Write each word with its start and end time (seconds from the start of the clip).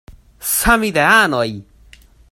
Samideanoj! 0.51 1.51